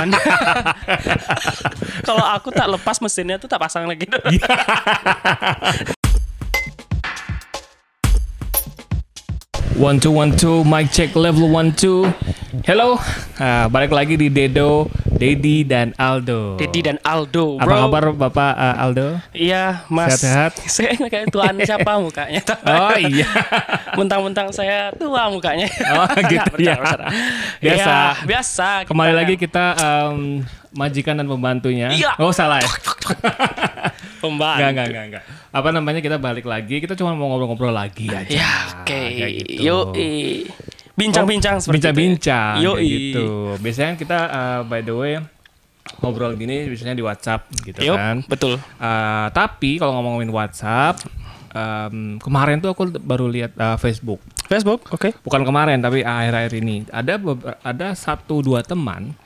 kebetulan. 0.00 0.08
Kalau 2.08 2.24
aku 2.24 2.48
tak 2.52 2.66
lepas 2.68 2.96
mesinnya 3.00 3.36
tuh 3.36 3.48
tak 3.48 3.60
pasang 3.60 3.84
lagi. 3.84 4.06
One 9.80 9.96
two 9.96 10.12
one 10.12 10.36
two, 10.36 10.60
mic 10.68 10.92
check 10.92 11.16
level 11.16 11.48
one 11.48 11.72
two. 11.72 12.04
Hello, 12.68 13.00
Ah, 13.40 13.64
balik 13.72 13.96
lagi 13.96 14.20
di 14.20 14.28
Dedo, 14.28 14.92
Dedi 15.20 15.68
dan 15.68 15.92
Aldo. 16.00 16.56
Dedi 16.56 16.80
dan 16.80 16.96
Aldo, 17.04 17.60
bro. 17.60 17.68
Apa 17.68 17.74
kabar 17.84 18.04
Bapak 18.16 18.52
ah, 18.56 18.74
Aldo? 18.80 19.20
Iya, 19.36 19.84
Mas. 19.92 20.16
Sehat-sehat? 20.16 20.52
Saya 20.72 20.96
kayak 20.96 21.28
tuan 21.28 21.60
siapa 21.60 22.00
mukanya? 22.00 22.40
Oh 22.64 22.96
iya. 22.96 23.28
Mentang-mentang 24.00 24.48
saya 24.48 24.88
tua 24.96 25.28
mukanya. 25.28 25.68
Oh 25.92 26.08
gitu 26.32 26.40
Nggak, 26.40 26.48
ya. 26.56 26.74
bercanda, 26.80 26.80
bercanda. 26.80 27.06
Biasa. 27.60 27.92
Ya, 27.92 28.24
biasa. 28.24 28.68
Kembali 28.88 29.12
kita- 29.12 29.20
lagi 29.20 29.34
kita 29.36 29.64
em, 29.76 30.16
majikan 30.72 31.14
dan 31.20 31.28
pembantunya. 31.28 31.92
Iya. 31.92 32.16
Oh 32.16 32.32
salah 32.32 32.64
ya. 32.64 32.70
pembantu. 34.24 34.56
Enggak, 34.56 34.70
enggak, 34.72 34.86
enggak, 34.88 35.04
enggak. 35.04 35.24
Apa 35.52 35.68
namanya 35.68 36.00
kita 36.00 36.16
balik 36.16 36.48
lagi. 36.48 36.80
Kita 36.80 36.96
cuma 36.96 37.12
mau 37.12 37.28
ngobrol-ngobrol 37.28 37.76
lagi 37.76 38.08
aja. 38.08 38.32
Ya, 38.32 38.52
oke. 38.72 38.88
Kayak 38.88 39.30
gitu. 39.44 39.52
Yo, 39.60 39.76
bincang-bincang 41.00 41.56
seperti 41.58 41.76
bincang-bincang 41.80 42.54
Yoi. 42.60 42.84
gitu. 42.88 43.26
Biasanya 43.58 43.92
kita 43.96 44.18
uh, 44.28 44.60
by 44.68 44.80
the 44.84 44.94
way 44.94 45.16
ngobrol 45.98 46.36
gini 46.36 46.68
biasanya 46.68 46.94
di 46.94 47.02
WhatsApp 47.02 47.48
gitu 47.64 47.80
Yup, 47.82 47.96
kan. 47.96 48.16
betul. 48.28 48.60
Uh, 48.78 49.26
tapi 49.32 49.80
kalau 49.80 49.96
ngomongin 49.98 50.30
WhatsApp 50.30 51.02
em, 51.50 52.20
kemarin 52.22 52.62
tuh 52.62 52.70
aku 52.70 52.94
baru 53.00 53.26
lihat 53.26 53.56
uh, 53.58 53.74
Facebook. 53.80 54.20
Facebook, 54.46 54.86
oke. 54.92 55.16
Bukan 55.24 55.42
kemarin 55.42 55.80
tapi 55.82 56.04
akhir-akhir 56.04 56.52
ini 56.60 56.86
ada 56.92 57.18
ada 57.64 57.88
satu 57.96 58.44
dua 58.44 58.62
teman 58.62 59.16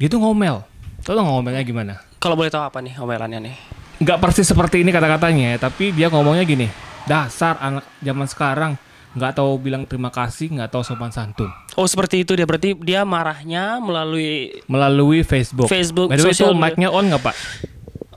gitu 0.00 0.16
ngomel. 0.16 0.64
Tahu 1.00 1.16
ngomelnya 1.16 1.64
gimana? 1.64 1.94
Kalau 2.20 2.36
boleh 2.36 2.52
tahu 2.52 2.60
apa 2.60 2.78
nih 2.84 2.96
omelannya 3.00 3.40
nih? 3.40 3.56
Nggak 4.00 4.20
persis 4.20 4.48
seperti 4.48 4.80
ini 4.84 4.92
kata-katanya, 4.92 5.56
tapi 5.60 5.92
dia 5.92 6.12
ngomongnya 6.12 6.44
gini. 6.44 6.68
Dasar 7.08 7.56
anak 7.60 7.84
zaman 8.04 8.28
sekarang 8.28 8.72
nggak 9.10 9.32
tahu 9.42 9.58
bilang 9.58 9.82
terima 9.86 10.14
kasih, 10.14 10.54
nggak 10.54 10.70
tahu 10.70 10.82
sopan 10.86 11.10
santun. 11.10 11.50
Oh, 11.74 11.86
seperti 11.86 12.22
itu 12.22 12.38
dia 12.38 12.46
berarti 12.46 12.78
dia 12.78 13.02
marahnya 13.02 13.82
melalui 13.82 14.62
melalui 14.70 15.26
Facebook. 15.26 15.66
Facebook, 15.66 16.14
By 16.14 16.18
the 16.18 16.24
way, 16.26 16.30
itu 16.30 16.42
sosial 16.42 16.54
mic-nya 16.54 16.88
on 16.94 17.10
nggak 17.10 17.22
Pak? 17.22 17.36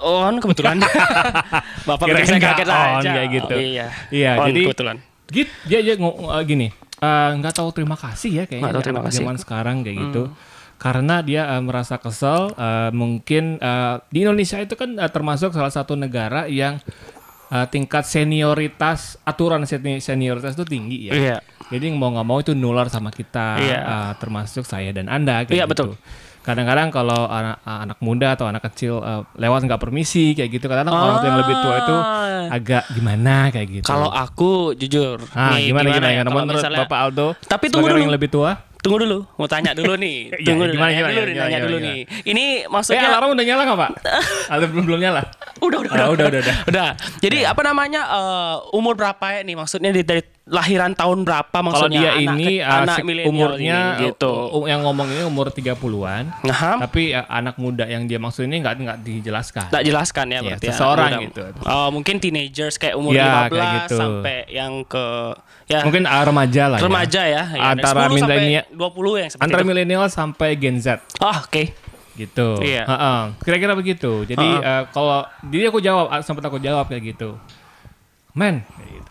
on 0.03 0.35
kebetulan. 0.43 0.77
Bapak 1.87 2.05
saya 2.11 2.37
nggak 2.37 2.53
kaget 2.59 2.69
on, 2.69 2.99
aja. 2.99 3.11
kayak 3.15 3.29
gitu. 3.31 3.55
Oh, 3.55 3.61
iya. 3.61 3.87
Iya, 4.11 4.31
On 4.37 4.47
jadi- 4.51 4.65
kebetulan. 4.69 4.97
Gitu, 5.33 5.49
dia 5.65 5.79
dia 5.81 5.95
uh, 5.97 6.43
gini, 6.45 6.67
uh, 7.01 7.31
nggak 7.39 7.53
tahu 7.57 7.73
terima 7.73 7.97
kasih 7.97 8.43
ya 8.43 8.45
kayaknya 8.45 8.69
tahu 8.75 8.83
terima 8.85 9.01
kasih. 9.07 9.23
Hmm. 9.23 9.33
zaman 9.33 9.37
sekarang 9.39 9.75
kayak 9.81 9.97
gitu. 9.97 10.23
Karena 10.77 11.23
dia 11.23 11.47
uh, 11.47 11.63
merasa 11.63 11.95
kesel, 11.97 12.53
uh, 12.53 12.91
mungkin 12.91 13.57
uh, 13.63 14.03
di 14.11 14.27
Indonesia 14.27 14.59
itu 14.59 14.75
kan 14.75 14.99
uh, 14.99 15.09
termasuk 15.09 15.55
salah 15.55 15.71
satu 15.71 15.95
negara 15.95 16.45
yang 16.45 16.77
uh, 17.53 17.65
tingkat 17.67 18.03
senioritas 18.03 18.99
aturan 19.21 19.61
seni- 19.63 20.01
senioritas 20.01 20.53
itu 20.53 20.65
tinggi 20.65 21.07
ya. 21.07 21.13
Iya. 21.13 21.37
Jadi 21.69 21.85
mau 21.91 22.09
nggak 22.09 22.25
mau 22.25 22.37
itu 22.37 22.53
nular 22.53 22.89
sama 22.89 23.09
kita, 23.09 23.57
Iya. 23.57 23.79
uh, 23.79 24.11
termasuk 24.17 24.61
saya 24.63 24.89
dan 24.89 25.05
anda. 25.05 25.41
Kayak 25.41 25.53
Iya, 25.53 25.63
gitu. 25.63 25.71
betul. 25.71 25.89
Kadang-kadang 26.43 26.91
kalau 26.91 27.23
anak, 27.23 27.63
anak 27.63 27.97
muda 27.97 28.35
atau 28.35 28.45
anak 28.45 28.67
kecil 28.67 28.99
uh, 28.99 29.23
lewat 29.33 29.63
nggak 29.63 29.79
permisi 29.79 30.33
kayak 30.33 30.51
gitu, 30.51 30.67
kadang 30.67 30.91
orang 30.91 31.17
tua 31.17 31.29
yang 31.29 31.39
lebih 31.39 31.55
tua 31.55 31.75
itu 31.79 31.95
Ah. 31.95 32.45
agak 32.51 32.83
gimana 32.91 33.47
kayak 33.47 33.67
gitu. 33.71 33.85
Kalau 33.85 34.11
aku 34.11 34.75
jujur, 34.75 35.23
ah, 35.31 35.55
nih, 35.55 35.71
gimana 35.71 35.87
gimana, 35.87 36.03
ya? 36.03 36.13
gimana? 36.19 36.27
Kalau 36.27 36.41
menurut 36.43 36.59
misalnya- 36.59 36.81
Bapak 36.83 36.99
Aldo? 36.99 37.27
Tapi 37.39 37.65
tunggu 37.71 37.87
dulu. 37.87 38.01
yang 38.01 38.11
lebih 38.11 38.27
tua? 38.27 38.51
Tunggu 38.83 38.99
dulu, 38.99 39.23
mau 39.33 39.47
tanya 39.47 39.71
dulu 39.71 39.95
nih. 39.95 40.17
Iya, 40.35 40.43
Tunggu 40.43 40.67
dulu, 40.67 40.75
gimana, 40.75 40.83
nanya 40.85 40.99
gimana, 40.99 41.13
dulu, 41.15 41.23
gimana, 41.23 41.39
nanya 41.39 41.47
gimana, 41.49 41.63
dulu 41.63 41.77
gimana? 41.79 41.87
nih. 41.87 41.99
Ini 42.27 42.43
Eh, 42.43 42.67
maksudnya 42.67 43.07
alarm 43.07 43.29
udah 43.31 43.45
nyala 43.47 43.61
nggak 43.63 43.79
Pak? 43.79 43.91
Aldo 44.51 44.65
belum 44.67 44.83
belum 44.83 44.99
nyala. 44.99 45.21
Udah 45.59 45.79
udah 45.79 45.91
Ah, 45.93 46.09
udah, 46.09 46.25
udah, 46.27 46.39
udah. 46.39 46.55
udah. 46.65 46.89
Jadi 47.19 47.43
apa 47.43 47.61
namanya 47.61 48.01
eh, 48.07 48.55
umur 48.71 48.93
berapa 48.93 49.21
ya 49.29 49.41
nih? 49.41 49.53
Maksudnya 49.53 49.89
dari, 49.89 50.03
dari 50.03 50.21
lahiran 50.43 50.91
tahun 50.91 51.23
berapa 51.23 51.47
Kalau 51.47 51.63
maksudnya? 51.63 51.99
dia 51.99 52.11
anak, 52.11 52.35
ini 52.35 52.47
ke- 52.51 52.59
uh, 52.59 52.79
anak 52.81 52.97
umurnya 53.23 53.79
ini, 53.95 54.03
gitu. 54.05 54.27
uh, 54.27 54.51
uh, 54.51 54.63
yang 54.65 54.81
ngomong 54.81 55.07
ini 55.07 55.23
umur 55.23 55.47
30-an. 55.47 56.23
Nah, 56.43 56.83
Tapi 56.83 57.15
uh, 57.15 57.23
anak 57.25 57.55
muda 57.55 57.85
yang 57.85 58.03
dia 58.03 58.19
maksud 58.19 58.43
ini 58.43 58.59
nggak 58.59 58.75
nggak 58.77 58.99
dijelaskan. 59.03 59.71
tak 59.71 59.83
jelaskan 59.83 60.25
ya 60.27 60.31
Iya, 60.33 60.41
berarti 60.43 60.65
anak 60.65 60.75
seseorang 60.75 61.11
gitu. 61.23 61.41
Oh, 61.63 61.87
mungkin 61.89 62.15
teenagers 62.19 62.75
kayak 62.75 62.95
umur 62.95 63.15
Ya, 63.15 63.47
15 63.47 63.51
kayak 63.51 63.71
gitu. 63.79 63.95
sampai 63.95 64.37
yang 64.49 64.73
ke 64.83 65.05
ya 65.63 65.79
Mungkin 65.81 66.03
uh, 66.03 66.23
remaja 66.23 66.63
lah 66.67 66.77
ya. 66.77 66.83
remaja 66.83 67.21
ya. 67.23 67.43
ya. 67.47 67.61
Antara 67.71 67.99
10 68.03 68.19
sampai 68.19 68.35
milenial 68.35 68.65
20 68.67 69.21
yang 69.21 69.29
seperti 69.29 69.43
antara 69.47 69.63
milenial 69.63 70.03
sampai 70.07 70.49
Gen 70.55 70.77
Z 70.77 70.87
Ah, 71.17 71.39
oke. 71.39 71.63
Gitu. 72.13 72.61
Iya. 72.61 72.83
Heeh. 72.85 73.21
Kira-kira 73.41 73.73
begitu. 73.73 74.25
Jadi 74.25 74.47
uh, 74.61 74.85
kalau 74.93 75.25
jadi 75.49 75.69
aku 75.73 75.79
jawab 75.81 76.13
ah, 76.13 76.21
sempat 76.21 76.45
aku 76.45 76.61
jawab 76.61 76.89
kayak 76.89 77.15
gitu. 77.15 77.37
Men, 78.33 78.65
gitu. 78.81 79.09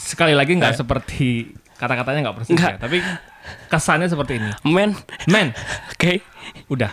Sekali 0.00 0.32
lagi 0.32 0.56
nggak 0.56 0.76
seperti 0.80 1.52
kata-katanya 1.76 2.30
nggak 2.30 2.36
persis 2.38 2.54
Nggak. 2.54 2.72
ya, 2.72 2.78
tapi 2.78 2.98
kesannya 3.68 4.08
seperti 4.08 4.38
ini. 4.38 4.50
Men, 4.64 4.94
Men, 5.28 5.50
oke. 5.92 6.12
udah. 6.70 6.92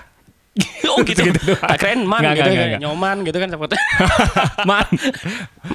oh 0.92 1.00
gitu. 1.06 1.24
Gitu 1.30 1.56
keren 1.80 2.04
man 2.04 2.20
Nggak, 2.20 2.36
gitu 2.36 2.50
nggak, 2.50 2.60
kan. 2.60 2.70
nggak. 2.74 2.82
Nyoman 2.84 3.18
gitu 3.24 3.38
kan 3.40 3.50
seperti. 3.54 3.76
man, 4.70 4.88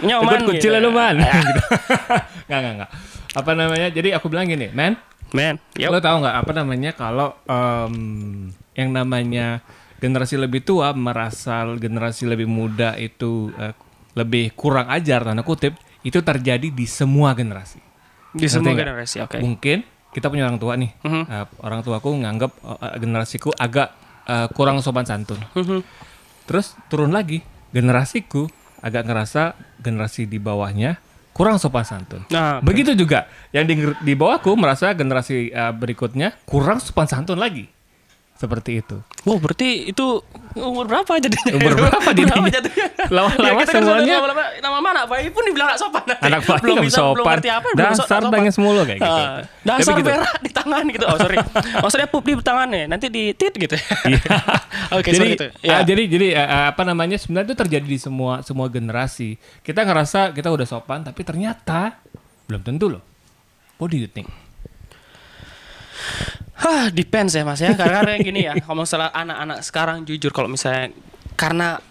Nyoman. 0.04 0.32
ikut 0.34 0.42
kucil 0.50 0.72
gitu. 0.76 0.84
lu 0.84 0.90
man. 0.92 1.14
Nggak, 1.16 2.58
nggak, 2.60 2.72
nggak. 2.82 2.90
Apa 3.38 3.50
namanya? 3.56 3.88
Jadi 3.88 4.08
aku 4.12 4.26
bilang 4.28 4.44
gini, 4.50 4.68
men, 4.74 4.98
Men, 5.34 5.58
yuk. 5.74 5.90
lo 5.90 5.98
tahu 5.98 6.22
nggak 6.22 6.36
apa 6.46 6.52
namanya 6.54 6.90
kalau 6.94 7.34
em, 7.48 7.94
yang 8.74 8.90
namanya 8.90 9.62
generasi 10.02 10.36
lebih 10.36 10.66
tua 10.66 10.92
merasa 10.92 11.64
generasi 11.78 12.28
lebih 12.28 12.46
muda 12.50 12.98
itu 12.98 13.50
eh, 13.56 13.74
lebih 14.14 14.54
kurang 14.54 14.90
ajar 14.90 15.26
tanda 15.26 15.42
kutip 15.42 15.74
itu 16.04 16.20
terjadi 16.20 16.68
di 16.68 16.86
semua 16.86 17.32
generasi. 17.32 17.80
Di 18.34 18.46
semua 18.50 18.74
nggak? 18.74 18.82
generasi, 18.84 19.16
oke. 19.24 19.38
Mungkin 19.40 19.78
kita 20.14 20.30
punya 20.30 20.46
orang 20.46 20.60
tua 20.60 20.78
nih, 20.78 20.90
Mhm. 21.02 21.22
Eh, 21.26 21.46
orang 21.64 21.80
tuaku 21.82 22.10
nganggap 22.14 22.52
eh, 22.60 22.96
generasiku 23.00 23.50
agak 23.56 23.94
eh, 24.28 24.48
kurang 24.52 24.78
sopan 24.84 25.06
santun. 25.08 25.40
Mhm. 25.56 25.80
Terus 26.44 26.76
turun 26.92 27.10
lagi 27.10 27.40
generasiku 27.72 28.46
agak 28.84 29.08
ngerasa 29.08 29.56
generasi 29.80 30.28
di 30.28 30.36
bawahnya 30.36 31.00
kurang 31.34 31.58
sopan 31.58 31.82
santun. 31.82 32.22
Nah. 32.30 32.62
Begitu 32.62 32.94
juga 32.94 33.26
yang 33.50 33.66
di, 33.66 33.74
di 34.06 34.12
bawahku 34.14 34.54
merasa 34.54 34.94
generasi 34.94 35.50
uh, 35.50 35.74
berikutnya 35.74 36.38
kurang 36.46 36.78
sopan 36.78 37.10
santun 37.10 37.42
lagi. 37.42 37.66
Seperti 38.34 38.82
itu. 38.82 38.98
Wow, 39.22 39.38
berarti 39.38 39.88
itu 39.88 40.20
umur 40.58 40.90
berapa 40.90 41.06
jadinya? 41.16 41.54
Umur 41.58 41.72
berapa 41.78 42.10
jadinya? 42.10 42.50
Lama-lama 43.08 43.62
kita 43.62 43.72
kan 43.72 43.82
semuanya- 43.82 44.04
sudah 44.04 44.18
lama-lama- 44.20 44.52
nama 44.58 44.78
mana 44.82 45.00
Bayi 45.06 45.30
pun 45.30 45.46
dibilang 45.46 45.70
gak 45.70 45.80
sopan. 45.80 46.02
Anak 46.18 46.42
bayi 46.42 46.60
belum 46.60 46.76
bisa, 46.82 46.98
belum 46.98 47.22
sopan. 47.22 47.34
ngerti 47.38 47.50
apa, 47.54 47.68
belum 47.72 47.94
so- 47.94 48.02
Dasar 48.04 48.20
sopan. 48.20 48.32
bangis 48.34 48.56
mulu 48.58 48.82
kayak 48.82 48.98
gitu. 49.00 49.14
Ah, 49.22 49.38
dasar 49.62 49.94
gitu. 49.96 50.08
berak 50.10 50.34
di 50.42 50.50
tangan 50.50 50.84
gitu. 50.90 51.04
Oh, 51.06 51.16
sorry. 51.16 51.36
Maksudnya 51.78 52.08
pup 52.10 52.24
di 52.26 52.34
tangan 52.36 52.68
ya, 52.68 52.84
nanti 52.90 53.06
di 53.06 53.24
tit 53.32 53.54
gitu. 53.54 53.76
Oke, 54.98 55.08
jadi, 55.08 55.16
sorry 55.16 55.30
gitu. 55.38 55.46
Ya. 55.62 55.74
ah, 55.78 55.82
jadi 55.86 56.02
jadi 56.04 56.26
ah, 56.34 56.64
apa 56.74 56.82
namanya 56.82 57.16
sebenarnya 57.16 57.54
itu 57.54 57.56
terjadi 57.56 57.86
di 57.86 57.98
semua 58.02 58.42
semua 58.42 58.66
generasi. 58.66 59.38
Kita 59.62 59.86
ngerasa 59.86 60.34
kita 60.34 60.50
udah 60.50 60.66
sopan 60.66 61.06
tapi 61.06 61.22
ternyata 61.22 62.02
belum 62.50 62.66
tentu 62.66 62.90
loh. 62.98 63.02
What 63.78 63.88
do 63.88 63.96
you 63.96 64.10
think? 64.10 64.26
Hah, 66.56 66.86
depends 66.88 67.32
ya 67.32 67.42
Mas 67.42 67.58
ya. 67.58 67.74
Karena 67.74 68.00
karena 68.00 68.14
gini 68.16 68.40
ya, 68.42 68.54
kalau 68.56 68.80
misalnya 68.80 69.10
anak-anak 69.10 69.58
sekarang 69.60 69.96
jujur 70.02 70.30
kalau 70.30 70.46
misalnya 70.46 70.94
karena 71.34 71.82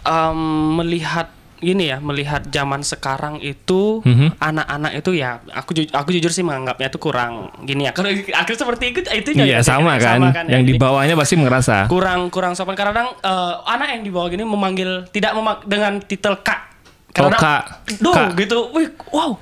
em, 0.00 0.38
melihat 0.76 1.28
gini 1.58 1.90
ya, 1.90 1.98
melihat 1.98 2.46
zaman 2.46 2.80
sekarang 2.80 3.42
itu 3.42 3.98
Mhm. 4.00 4.38
anak-anak 4.38 4.92
itu 4.94 5.10
ya 5.12 5.42
aku 5.50 5.74
ju- 5.74 5.90
aku 5.90 6.14
jujur 6.14 6.30
sih 6.30 6.40
menganggapnya 6.40 6.86
itu 6.86 6.98
kurang 6.98 7.50
gini 7.60 7.82
ya. 7.82 7.92
Kalau 7.92 8.06
akhirnya 8.38 8.60
seperti 8.60 8.84
itu 8.88 8.98
itu 9.02 9.28
Iya 9.36 9.58
sama 9.60 9.98
kan. 9.98 10.22
ya. 10.22 10.46
yang 10.48 10.62
di 10.62 10.72
Jadi, 10.72 10.78
bawahnya 10.78 11.18
pasti 11.18 11.34
ngerasa. 11.34 11.90
kurang 11.90 12.30
kurang 12.30 12.54
sopan 12.54 12.78
kadang 12.78 13.10
eh, 13.12 13.54
anak 13.66 13.90
yang 13.92 14.02
di 14.02 14.10
bawah 14.10 14.28
gini 14.28 14.46
memanggil 14.46 15.10
tidak 15.10 15.34
memak 15.34 15.66
dengan 15.66 15.98
titel 16.00 16.38
kak 16.38 16.70
Oh, 17.10 17.26
Kadang-kadang, 17.26 17.42
Kak. 17.82 17.98
do 17.98 18.10
Kak. 18.14 18.30
gitu 18.38 18.70
wih 18.70 18.86
wow 19.10 19.34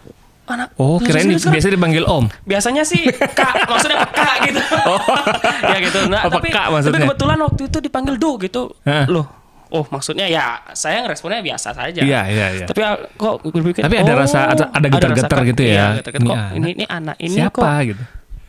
anak 0.49 0.69
Oh, 0.75 0.97
kirain 0.99 1.27
Sekarang- 1.29 1.53
biasa 1.53 1.69
dipanggil 1.69 2.05
Om. 2.05 2.25
biasanya 2.43 2.83
sih 2.83 3.03
kak 3.11 3.67
maksudnya 3.67 4.03
peka 4.05 4.31
gitu 4.45 4.61
ya 5.73 5.79
gitu 5.81 5.99
nah, 6.07 6.23
Oh, 6.25 6.31
tapi, 6.33 6.49
tapi 6.49 6.71
maksudnya. 6.73 7.01
kebetulan 7.03 7.39
waktu 7.41 7.63
itu 7.67 7.79
dipanggil 7.81 8.15
do 8.17 8.31
gitu 8.39 8.63
Hah. 8.83 9.05
loh 9.07 9.27
oh 9.67 9.83
maksudnya 9.85 10.25
ya 10.25 10.63
saya 10.73 11.03
ngeresponnya 11.03 11.43
biasa 11.43 11.69
saja 11.71 11.99
Iya, 11.99 12.21
iya, 12.27 12.47
iya. 12.55 12.65
tapi 12.65 12.81
ah, 12.81 12.95
kok 13.11 13.43
berpikir 13.45 13.83
Tapi 13.83 13.97
ada 13.97 14.09
oh, 14.09 14.17
rasa- 14.17 14.47
ada- 14.49 14.71
ada 14.71 14.87
getar-getar 14.89 15.41
gitu 15.45 15.63
ya. 15.63 15.71
iya, 15.71 15.87
getar-getar. 15.99 16.23
Ini 16.23 16.29
kok 16.29 16.37
anak. 16.39 16.55
ini 16.55 16.69
ini 16.73 16.85
anak 16.87 17.17
ini 17.19 17.35
Siapa 17.37 17.59
kok 17.59 17.67
gitu? 17.85 18.05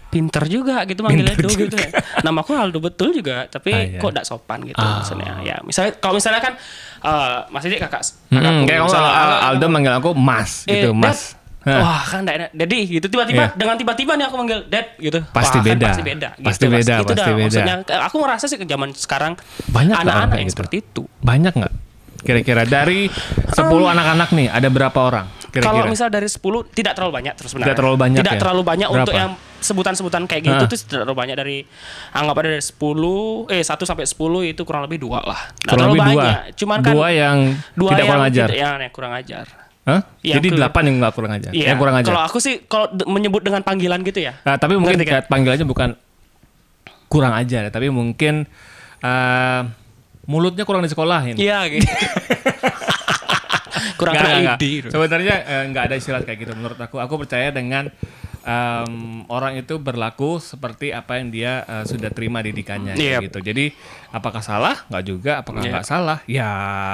pinter 0.07 0.43
juga 0.47 0.87
gitu 0.87 1.03
manggilnya 1.03 1.35
do 1.35 1.49
gitu 1.49 1.75
ya. 1.75 1.89
Namaku 2.25 2.55
Aldo 2.55 2.79
betul 2.79 3.11
juga, 3.11 3.43
tapi 3.45 3.69
Ah, 3.69 3.81
iya. 3.83 3.99
kok 3.99 4.09
tidak 4.09 4.25
sopan 4.25 4.63
gitu 4.63 4.77
Ah. 4.77 5.03
maksudnya. 5.03 5.43
Ya, 5.43 5.59
misalnya 5.59 5.99
kalau 5.99 6.15
misalnya 6.15 6.39
kan 6.39 6.53
eh 6.97 7.37
masih 7.47 7.67
dia 7.69 7.79
kakak 7.79 8.01
Hmm, 8.27 8.39
kakakku, 8.39 8.63
kayak 8.65 8.81
uh, 8.83 8.95
ah, 8.95 9.49
Aldo 9.51 9.65
manggil 9.67 9.93
aku 9.93 10.09
Mas 10.11 10.63
eh, 10.63 10.79
gitu. 10.79 10.89
Mas. 10.91 11.36
Wah 11.69 12.01
kan 12.01 12.19
enggak 12.21 12.35
enak. 12.37 12.49
Jadi 12.55 12.77
gitu 12.89 13.07
tiba-tiba 13.07 13.43
Iya. 13.43 13.53
dengan 13.53 13.75
tiba-tiba 13.75 14.11
nih 14.13 14.25
aku 14.25 14.35
manggil 14.35 14.59
Dad 14.65 14.87
gitu. 14.97 15.19
Pasti 15.27 15.57
Wah, 15.57 15.61
kan 15.61 15.69
beda. 15.69 15.85
pasti 15.85 16.01
beda. 16.01 16.29
Pasti 16.33 16.45
gitu, 16.57 16.65
Mas. 16.65 16.77
beda, 16.77 16.93
Itu 16.93 17.03
pasti 17.03 17.17
dah 17.17 17.25
beda. 17.27 17.43
maksudnya 17.43 17.75
aku 18.01 18.15
merasa 18.17 18.45
sih 18.45 18.55
ke 18.55 18.63
zaman 18.63 18.89
sekarang 18.91 19.33
Banyak 19.67 19.95
anak-anak 19.97 20.35
yang 20.35 20.45
gitu. 20.45 20.55
seperti 20.55 20.75
itu. 20.81 21.03
Banyak 21.19 21.53
nggak? 21.53 21.73
Kira-kira 22.19 22.63
dari 22.63 23.07
10 23.57 23.61
anak-anak 23.87 24.29
nih 24.31 24.47
ada 24.47 24.67
berapa 24.67 24.95
orang? 24.97 25.27
Kalau 25.49 25.79
Kira-kira. 25.79 25.89
misal 25.89 26.07
dari 26.07 26.27
10 26.27 26.39
tidak 26.69 26.93
terlalu 26.93 27.13
banyak 27.15 27.33
terus 27.33 27.49
sebenarnya. 27.49 27.67
Tidak 27.67 27.79
terlalu 27.79 27.97
banyak 27.97 28.19
Tidak 28.19 28.35
ya? 28.35 28.39
terlalu 28.39 28.61
banyak 28.63 28.87
Berapa? 28.87 29.01
untuk 29.01 29.15
yang 29.15 29.31
sebutan-sebutan 29.57 30.23
kayak 30.23 30.41
gitu 30.43 30.63
tuh 30.65 30.77
tidak 30.77 31.01
terlalu 31.01 31.17
banyak 31.17 31.35
dari 31.35 31.57
anggap 32.11 32.35
ada 32.35 32.49
dari 32.51 32.61
10 32.61 32.77
eh 33.49 33.61
1 33.61 33.73
sampai 33.83 34.05
10 34.05 34.13
itu 34.45 34.61
kurang 34.61 34.85
lebih 34.85 35.01
dua 35.01 35.17
lah. 35.19 35.39
Kurang 35.57 35.65
terlalu 35.67 35.89
lebih 35.89 36.01
dua. 36.03 36.13
banyak. 36.13 36.37
Cuman 36.53 36.77
kan 36.79 36.93
dua 36.93 37.07
yang 37.09 37.37
dua 37.73 37.89
tidak 37.89 37.97
yang 37.97 38.07
kurang 38.07 38.23
ajar. 38.23 38.47
tidak- 38.47 38.59
yang 38.59 38.91
kurang 38.91 39.13
ajar. 39.13 39.45
Hah? 39.87 40.03
Yang 40.19 40.35
Jadi 40.43 40.47
delapan 40.59 40.83
yang 40.83 40.95
nggak 40.99 41.13
kurang 41.15 41.31
ajar. 41.31 41.51
Iya. 41.55 41.65
Yang 41.71 41.79
kurang 41.79 41.95
ajar. 41.95 42.11
Kalau 42.11 42.23
aku 42.27 42.37
sih 42.43 42.55
kalau 42.67 42.91
menyebut 43.07 43.39
dengan 43.39 43.63
panggilan 43.63 44.03
gitu 44.03 44.19
ya. 44.19 44.35
Nah, 44.43 44.59
tapi 44.59 44.75
mungkin 44.75 44.99
kan? 45.07 45.23
panggilannya 45.31 45.63
bukan 45.63 45.89
kurang 47.07 47.31
ajar, 47.39 47.67
ya, 47.67 47.71
tapi 47.71 47.87
mungkin 47.87 48.43
eh, 48.99 49.61
mulutnya 50.27 50.67
kurang 50.67 50.83
disekolahin. 50.83 51.39
Iya 51.39 51.71
gitu. 51.71 51.87
kurang 53.99 54.13
nggak, 54.19 54.27
teridi. 54.27 54.71
nggak. 54.83 54.91
Sebenarnya 54.91 55.35
eh, 55.47 55.63
nggak 55.71 55.83
ada 55.87 55.95
istilah 55.95 56.21
kayak 56.27 56.37
gitu 56.43 56.51
menurut 56.59 56.75
aku. 56.83 56.99
Aku 56.99 57.15
percaya 57.15 57.47
dengan 57.55 57.87
em, 58.39 58.93
orang 59.27 59.55
itu 59.55 59.77
berlaku 59.77 60.37
seperti 60.37 60.89
apa 60.89 61.17
yang 61.17 61.29
dia 61.29 61.61
eh, 61.61 61.83
sudah 61.83 62.09
terima 62.09 62.39
didikannya 62.39 62.93
Yep. 62.93 63.21
gitu. 63.25 63.39
Jadi 63.41 63.65
apakah 64.09 64.39
salah? 64.39 64.85
Nggak 64.87 65.03
juga. 65.03 65.31
Apakah 65.39 65.61
Yep. 65.61 65.71
nggak 65.71 65.87
salah? 65.87 66.19
Ya 66.25 66.49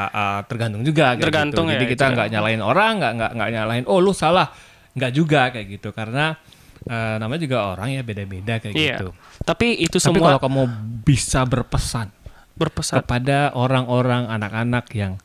eh, 0.07 0.39
tergantung 0.45 0.81
juga. 0.81 1.15
Tergantung 1.15 1.65
gitu. 1.65 1.73
ya, 1.73 1.77
Jadi 1.77 1.85
kita 1.89 2.05
itu 2.05 2.13
nggak 2.13 2.27
nyalain 2.29 2.61
orang, 2.61 2.93
nggak 2.97 3.13
nggak 3.15 3.31
nggak 3.33 3.49
nyalain. 3.51 3.83
Oh 3.85 3.97
lu 3.97 4.11
salah. 4.11 4.47
Nggak 4.93 5.11
juga 5.11 5.41
kayak 5.49 5.67
gitu. 5.71 5.89
Karena 5.91 6.37
eh, 6.83 7.15
namanya 7.15 7.41
juga 7.41 7.57
orang 7.69 7.91
ya 7.91 8.01
beda-beda 8.01 8.59
kayak 8.59 8.75
Iya. 8.75 8.97
gitu. 8.99 9.09
Tapi 9.41 9.67
itu 9.77 9.97
Tapi 9.97 10.05
semua 10.05 10.35
kalau 10.35 10.41
kamu 10.43 10.61
bisa 11.01 11.43
berpesan 11.43 12.11
berpesan. 12.53 13.01
kepada 13.01 13.49
orang-orang 13.51 14.29
anak-anak 14.29 14.85
yang 14.93 15.17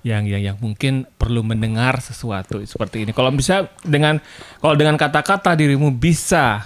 yang 0.00 0.24
yang 0.24 0.40
yang 0.40 0.56
mungkin 0.56 1.04
perlu 1.20 1.44
mendengar 1.44 2.00
sesuatu 2.00 2.60
seperti 2.64 3.04
ini. 3.04 3.12
Kalau 3.12 3.28
bisa 3.32 3.68
dengan 3.84 4.16
kalau 4.60 4.74
dengan 4.76 4.96
kata-kata 4.96 5.52
dirimu 5.56 5.92
bisa 5.92 6.64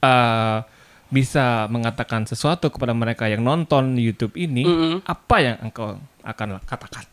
eh, 0.00 0.58
bisa 1.06 1.70
mengatakan 1.70 2.26
sesuatu 2.26 2.68
kepada 2.68 2.90
mereka 2.90 3.30
yang 3.30 3.40
nonton 3.40 3.94
YouTube 3.94 4.34
ini, 4.34 4.66
Mm-mm. 4.66 4.94
apa 5.06 5.36
yang 5.38 5.56
engkau 5.62 5.96
akan 6.26 6.58
katakan? 6.66 7.06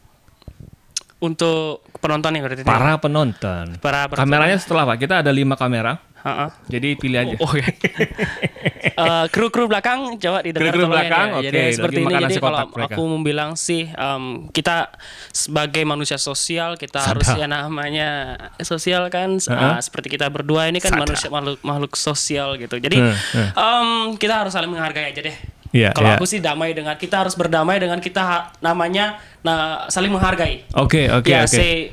Untuk 1.23 1.87
penonton 2.03 2.35
yang 2.35 2.43
berarti. 2.43 2.67
Para 2.67 2.99
penonton. 2.99 3.79
Para 3.79 4.11
penonton. 4.11 4.19
Kameranya 4.19 4.57
setelah 4.59 4.83
Pak, 4.89 4.97
kita 4.99 5.15
ada 5.23 5.31
lima 5.31 5.55
kamera, 5.55 6.01
Heeh. 6.23 6.49
jadi 6.69 6.89
pilih 6.95 7.19
aja. 7.19 7.35
Oh, 7.37 7.51
ya. 7.53 7.67
Eh, 8.93 9.25
kru-kru 9.27 9.65
belakang 9.65 10.15
coba 10.15 10.39
didengar 10.39 10.69
Kru-kru 10.69 10.85
tolong 10.85 10.93
ya. 10.93 11.01
belakang, 11.01 11.27
Jadi 11.41 11.59
seperti 11.73 11.97
lagi 11.97 12.05
ini 12.05 12.23
jadi 12.29 12.35
kalau 12.37 12.59
mereka. 12.69 12.85
aku 12.85 13.01
mau 13.01 13.19
bilang 13.21 13.51
sih 13.55 13.83
em, 13.89 14.23
kita 14.49 14.75
sebagai 15.29 15.81
manusia 15.83 16.15
sosial 16.15 16.75
kita 16.75 17.01
Sadar. 17.01 17.17
harus 17.17 17.27
ya 17.33 17.47
namanya 17.47 18.09
sosial 18.59 19.09
kan 19.09 19.41
Uh-uh. 19.41 19.73
ah, 19.73 19.79
seperti 19.79 20.11
kita 20.11 20.29
berdua 20.29 20.69
ini 20.69 20.77
kan 20.77 20.93
Sadar. 20.93 21.03
manusia 21.03 21.27
makhluk 21.27 21.57
makhluk 21.61 21.93
sosial 21.95 22.53
gitu. 22.55 22.77
Jadi 22.77 23.01
Hmm, 23.01 23.15
hmm. 23.17 23.49
em, 23.55 23.87
kita 24.13 24.33
harus 24.37 24.53
saling 24.53 24.69
menghargai 24.69 25.09
aja 25.09 25.21
deh. 25.23 25.37
Iya, 25.73 25.89
kalau 25.91 26.07
iya. 26.07 26.15
aku 26.15 26.25
sih 26.25 26.37
damai 26.37 26.71
dengan 26.71 26.93
kita 26.93 27.25
harus 27.25 27.33
berdamai 27.33 27.81
dengan 27.81 27.97
kita 27.97 28.21
namanya 28.59 29.17
nah 29.41 29.89
saling 29.89 30.13
menghargai. 30.13 30.69
Oke, 30.75 31.09
oke, 31.09 31.25
ya, 31.25 31.43
oke. 31.43 31.49
say, 31.49 31.89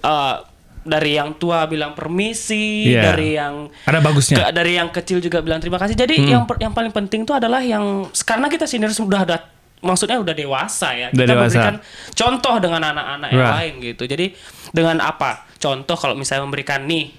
eh, 0.00 0.34
dari 0.80 1.14
yang 1.14 1.36
tua 1.36 1.64
bilang 1.64 1.92
permisi, 1.92 2.88
Iya. 2.88 3.12
dari 3.12 3.28
yang 3.34 3.68
Ada 3.84 3.98
bagusnya. 3.98 4.36
ke- 4.40 4.52
dari 4.52 4.72
yang 4.74 4.88
kecil 4.88 5.18
juga 5.18 5.40
bilang 5.40 5.58
terima 5.58 5.76
kasih. 5.76 5.92
Jadi 5.92 6.14
Hmm. 6.16 6.28
yang 6.28 6.42
yang 6.58 6.72
paling 6.72 6.90
penting 6.90 7.22
itu 7.22 7.32
adalah 7.32 7.60
yang 7.60 7.84
karena 8.18 8.46
kita 8.46 8.64
senior 8.64 8.88
sudah 8.90 9.22
ada 9.22 9.36
maksudnya 9.80 10.16
udah 10.16 10.32
dewasa 10.32 10.92
ya. 10.92 11.08
Udah 11.08 11.16
kita 11.18 11.24
dewasa. 11.26 11.44
memberikan 11.46 11.74
contoh 12.10 12.54
dengan 12.58 12.82
anak-anak 12.86 13.28
yang 13.30 13.40
Right. 13.40 13.56
lain 13.56 13.72
gitu. 13.82 14.02
Jadi 14.04 14.26
dengan 14.70 14.96
apa? 14.98 15.48
Contoh 15.56 15.96
kalau 15.96 16.12
misalnya 16.12 16.44
memberikan 16.44 16.84
nih 16.84 17.12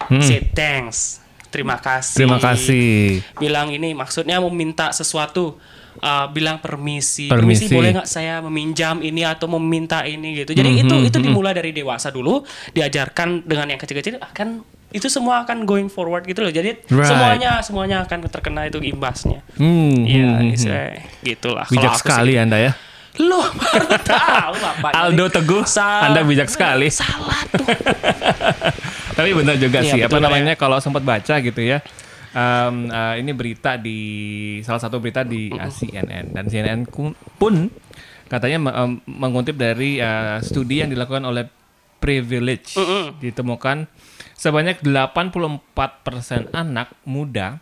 Hmm. 0.00 0.22
say 0.22 0.38
thanks, 0.48 1.18
terima 1.50 1.76
kasih. 1.80 2.16
Terima 2.16 2.38
kasih. 2.38 3.20
Bilang 3.36 3.68
ini 3.72 3.92
maksudnya 3.92 4.40
meminta 4.40 4.92
sesuatu 4.92 5.56
uh, 6.02 6.26
bilang 6.30 6.62
permisi. 6.62 7.28
Permisi. 7.30 7.70
boleh 7.70 7.98
nggak 7.98 8.08
saya 8.08 8.40
meminjam 8.42 9.02
ini 9.02 9.26
atau 9.26 9.50
meminta 9.58 10.06
ini 10.06 10.44
gitu. 10.44 10.54
Jadi 10.54 10.70
Hmm, 10.78 10.82
itu 10.86 10.94
hmm, 10.94 11.08
itu 11.08 11.18
hmm. 11.18 11.26
dimulai 11.30 11.52
dari 11.54 11.70
dewasa 11.74 12.08
dulu, 12.12 12.42
diajarkan 12.72 13.44
dengan 13.44 13.74
yang 13.74 13.80
kecil-kecil 13.80 14.20
akan 14.22 14.62
itu 14.88 15.04
semua 15.12 15.44
akan 15.44 15.68
going 15.68 15.92
forward 15.92 16.24
gitu 16.24 16.40
loh. 16.40 16.52
Jadi 16.52 16.80
Right. 16.88 17.08
semuanya 17.08 17.50
semuanya 17.60 17.96
akan 18.08 18.24
terkena 18.28 18.64
itu 18.68 18.80
imbasnya. 18.80 19.44
Hmm, 19.60 20.06
Iya, 20.08 20.28
hmm, 20.32 20.40
hmm, 20.40 20.54
istilahnya 20.56 21.02
gitulah. 21.20 21.66
Kalau 21.68 21.74
Bijak 21.76 21.92
sih 21.92 22.00
sekali 22.00 22.32
gitu. 22.36 22.44
Anda 22.44 22.58
ya. 22.60 22.72
Loh, 23.18 23.50
baru 23.50 23.98
tahu. 24.06 24.54
Aldo 24.94 25.26
Teguh. 25.26 25.66
Anda 25.82 26.22
bijak 26.22 26.46
sekali. 26.46 26.86
Salah 26.86 27.42
tuh. 27.50 27.66
Tapi 29.18 29.30
benar 29.34 29.58
juga 29.58 29.78
Iya, 29.80 29.90
sih. 29.90 30.00
betul 30.00 30.06
Apa 30.08 30.16
ya. 30.16 30.24
namanya 30.30 30.54
kalau 30.54 30.78
sempat 30.78 31.02
baca 31.02 31.34
gitu 31.36 31.58
ya. 31.60 31.82
em, 32.28 32.86
eh, 32.86 33.14
ini 33.18 33.32
berita 33.32 33.74
di 33.74 33.98
salah 34.60 34.78
satu 34.78 34.96
berita 34.96 35.24
di 35.24 35.48
eh, 35.48 35.58
CNN 35.68 36.28
dan 36.28 36.44
CNN 36.44 36.84
pun 37.34 37.72
katanya 38.26 38.58
me- 38.60 38.74
em, 38.76 38.90
mengutip 39.10 39.56
dari 39.56 39.96
eh, 39.96 40.38
studi 40.38 40.78
yang 40.78 40.88
dilakukan 40.88 41.24
oleh 41.24 41.48
Privilege 41.98 42.76
Mm-mm. 42.76 43.18
ditemukan 43.18 43.90
sebanyak 44.32 44.78
84% 44.86 45.66
anak 46.52 46.94
muda 47.02 47.58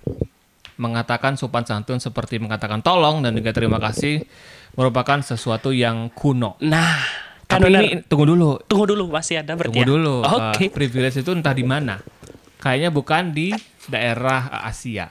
mengatakan 0.77 1.35
sopan 1.35 1.65
santun 1.65 1.97
seperti 1.97 2.37
mengatakan 2.37 2.85
tolong 2.85 3.25
dan 3.25 3.33
juga 3.33 3.49
terima 3.51 3.81
kasih 3.81 4.29
merupakan 4.75 5.25
sesuatu 5.25 5.73
yang 5.73 6.13
kuno. 6.13 6.61
Nah, 6.61 7.01
kan 7.47 7.59
Tapi 7.59 7.67
benar. 7.69 7.81
ini 7.81 8.03
tunggu 8.03 8.27
dulu, 8.27 8.59
tunggu 8.65 8.85
dulu 8.87 9.05
masih 9.09 9.39
ada 9.39 9.53
berarti. 9.53 9.71
Tunggu 9.71 9.83
ya? 9.83 9.89
dulu. 9.89 10.15
Oke. 10.51 10.67
Uh, 10.67 10.71
privilege 10.71 11.17
itu 11.17 11.31
entah 11.31 11.53
di 11.53 11.63
mana. 11.63 12.03
Kayaknya 12.57 12.91
bukan 12.91 13.23
di 13.31 13.55
daerah 13.87 14.51
Asia. 14.61 15.09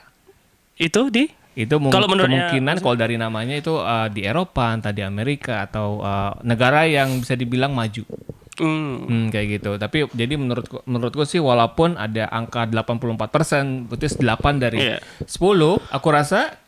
Itu 0.74 1.08
di 1.08 1.28
Itu 1.54 1.80
mung- 1.80 1.88
Kalau 1.88 2.04
menurutnya- 2.04 2.52
kemungkinan 2.52 2.76
kalau 2.78 2.94
dari 2.94 3.16
namanya 3.16 3.56
itu 3.56 3.72
uh, 3.72 4.06
di 4.06 4.20
Eropa, 4.22 4.70
entah 4.70 4.92
di 4.92 5.00
Amerika 5.00 5.64
atau 5.64 5.98
uh, 5.98 6.36
negara 6.42 6.84
yang 6.84 7.16
bisa 7.16 7.32
dibilang 7.32 7.72
maju. 7.72 8.04
Hmm. 8.56 9.00
Hmm, 9.02 9.26
kayak 9.26 9.46
gitu. 9.56 9.70
Tapi 9.74 10.04
jadi 10.12 10.36
menurutku 10.36 10.84
menurutku 10.84 11.24
sih 11.24 11.40
walaupun 11.40 11.96
ada 11.96 12.28
angka 12.28 12.68
84%, 12.68 13.88
berarti 13.88 14.06
8 14.14 14.28
dari 14.58 14.78
Iya. 14.82 14.96
10, 15.24 15.80
aku 15.88 16.08
rasa 16.08 16.60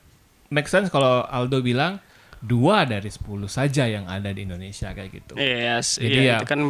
make 0.48 0.66
sense 0.66 0.88
kalau 0.88 1.20
Aldo 1.22 1.60
bilang 1.60 2.00
dua 2.40 2.82
dari 2.82 3.06
10 3.06 3.18
saja 3.46 3.84
yang 3.84 4.04
ada 4.04 4.30
di 4.30 4.42
Indonesia 4.42 4.90
kayak 4.90 5.10
gitu. 5.12 5.34
Yes, 5.34 5.96
Jadi 5.96 6.18
iya, 6.20 6.34
ya, 6.34 6.36
itu 6.38 6.46
kan 6.46 6.60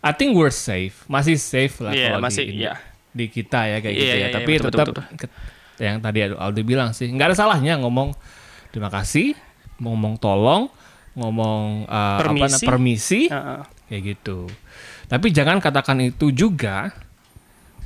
I 0.00 0.12
think 0.12 0.32
we're 0.32 0.48
safe, 0.50 1.04
masih 1.06 1.36
safe 1.36 1.76
lah 1.78 1.92
Iya, 1.92 2.08
kalau 2.08 2.20
masih, 2.22 2.44
di, 2.46 2.56
iya. 2.58 2.72
di 3.10 3.26
kita 3.26 3.60
ya 3.66 3.78
kayak 3.78 3.92
Iya, 3.92 4.00
gitu 4.00 4.06
ya. 4.06 4.16
iya, 4.16 4.26
iya, 4.26 4.28
Tapi 4.32 4.52
betul, 4.54 4.66
tetap 4.66 4.86
betul, 4.88 5.04
ke- 5.18 5.32
yang 5.80 5.96
tadi 5.98 6.18
Aldo 6.24 6.60
bilang 6.60 6.90
sih, 6.90 7.08
nggak 7.08 7.32
ada 7.32 7.36
salahnya 7.36 7.76
ngomong 7.76 8.16
terima 8.68 8.88
kasih, 8.88 9.36
ngomong 9.76 10.16
tolong, 10.16 10.72
ngomong 11.12 11.84
uh, 11.84 12.16
apa 12.16 12.24
Permisi. 12.24 12.52
na- 12.56 12.64
permisi, 12.64 13.20
Heeh. 13.28 13.60
kayak 13.88 14.02
gitu. 14.08 14.48
Tapi 15.04 15.26
jangan 15.30 15.58
katakan 15.58 16.00
itu 16.00 16.30
juga 16.30 16.94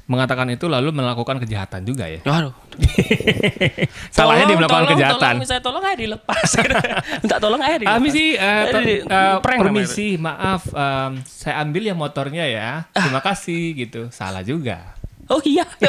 mengatakan 0.05 0.45
itu 0.53 0.69
lalu 0.69 0.93
melakukan 0.93 1.41
kejahatan 1.41 1.81
juga 1.89 2.05
ya. 2.05 2.21
Waduh. 2.23 2.53
Salahnya 4.17 4.45
dia 4.45 4.57
melakukan 4.61 4.85
tolong, 4.85 4.93
kejahatan. 4.93 5.21
Tolong, 5.21 5.41
misalnya 5.41 5.63
tolong 5.65 5.83
aja 5.83 5.97
dilepas. 5.97 6.49
Minta 7.25 7.37
tolong 7.41 7.61
aja 7.65 7.77
dilepas. 7.81 7.97
Ah, 7.97 8.05
eh, 8.05 8.63
to- 8.69 8.83
Di- 8.85 9.03
eh, 9.03 9.37
prank 9.41 9.59
permisi, 9.65 10.09
maaf, 10.21 10.69
em, 10.69 11.11
saya 11.25 11.65
ambil 11.65 11.83
ya 11.89 11.95
motornya 11.97 12.45
ya. 12.45 12.85
Terima 12.93 13.25
kasih 13.25 13.73
gitu. 13.77 14.13
Salah 14.13 14.45
juga. 14.45 14.93
Oh 15.25 15.41
iya, 15.41 15.65
ya 15.81 15.89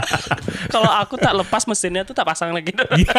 Kalau 0.74 0.90
aku 0.90 1.14
tak 1.14 1.30
lepas 1.38 1.70
mesinnya 1.70 2.02
tuh 2.02 2.18
tak 2.18 2.26
pasang 2.26 2.50
lagi. 2.50 2.74
Iya. 2.74 3.14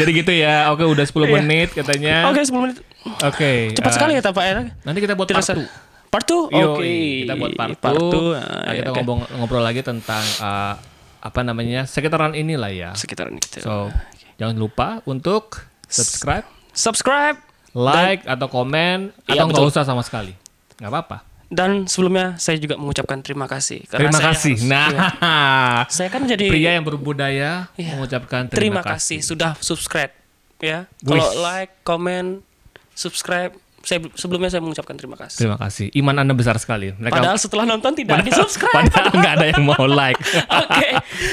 Jadi 0.00 0.10
gitu 0.16 0.32
ya. 0.32 0.72
Oke, 0.72 0.88
udah 0.88 1.04
10 1.04 1.28
Iya. 1.28 1.34
menit 1.36 1.68
katanya. 1.76 2.24
Oke, 2.32 2.40
10 2.40 2.56
menit. 2.64 2.80
Oke. 3.20 3.76
Cepat 3.76 3.90
eh, 3.92 3.94
sekali 3.94 4.12
ya 4.16 4.22
Pak 4.24 4.44
ya. 4.48 4.52
Nanti 4.80 4.98
kita 5.04 5.12
buat 5.12 5.28
part 5.28 5.44
sa- 5.44 5.52
2. 5.52 5.87
Part 6.08 6.24
2? 6.24 6.48
Yoi, 6.50 6.64
Oke. 6.64 6.92
kita 7.22 7.34
buat 7.34 7.52
part 7.52 7.70
2. 7.70 7.78
Part 7.78 8.00
two, 8.00 8.32
Nah, 8.32 8.40
ah, 8.40 8.72
kita 8.72 8.90
ya, 8.90 8.96
oke. 8.96 9.28
ngobrol, 9.34 9.60
lagi 9.60 9.80
tentang 9.80 10.24
eh, 10.24 10.74
apa 11.18 11.40
namanya 11.42 11.84
sekitaran 11.84 12.32
inilah 12.32 12.70
ya. 12.70 12.90
sekitaran 12.92 13.34
itu. 13.34 13.60
So, 13.60 13.92
jangan 14.36 14.54
lupa 14.54 14.88
untuk 15.04 15.68
subscribe, 15.84 16.46
subscribe 16.70 17.36
like 17.70 18.24
atau 18.24 18.46
komen 18.46 19.12
Iya, 19.24 19.36
atau 19.36 19.44
nggak 19.46 19.68
usah 19.68 19.82
sama 19.82 20.00
sekali. 20.00 20.32
Nggak 20.76 20.90
apa-apa. 20.90 21.18
dan 21.48 21.84
sebelumnya 21.84 22.36
saya 22.36 22.56
juga 22.56 22.76
mengucapkan 22.76 23.18
terima 23.18 23.44
kasih. 23.44 23.80
karena 23.86 24.12
Terima 24.12 24.12
saya 24.14 24.28
kasih. 24.30 24.54
harus- 24.54 24.68
nah, 24.68 24.88
iya. 24.92 25.88
saya 25.88 26.08
kan 26.08 26.20
jadi 26.22 26.44
pria 26.46 26.76
yang 26.76 26.84
berbudaya 26.84 27.72
Iya. 27.74 27.96
mengucapkan 27.96 28.44
terima 28.46 28.80
terima, 28.80 28.82
kasih 28.86 29.20
sudah 29.20 29.56
subscribe 29.58 30.12
ya. 30.58 30.84
Kalau 30.98 31.24
like, 31.38 31.72
komen, 31.82 32.44
subscribe 32.92 33.56
saya 33.82 34.02
sebelumnya 34.18 34.50
saya 34.50 34.62
mengucapkan 34.64 34.94
terima 34.98 35.16
kasih. 35.16 35.38
Terima 35.46 35.56
kasih. 35.58 35.86
Iman 35.94 36.16
Anda 36.18 36.34
besar 36.34 36.58
sekali. 36.58 36.92
Mereka 36.96 37.14
Padahal 37.14 37.38
setelah 37.38 37.64
nonton 37.64 37.94
tidak 37.94 38.22
di 38.26 38.32
subscribe. 38.34 38.74
padahal 38.74 39.12
nggak 39.14 39.34
ada 39.38 39.46
yang 39.54 39.62
mau 39.64 39.84
like. 39.86 40.18
Oke, 40.66 40.88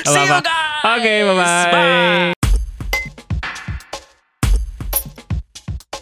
see 0.06 0.24
you 0.24 0.40
guys. 0.40 0.86
Oke, 0.86 1.14
bye-bye. 1.26 1.72
Bye. 1.74 2.35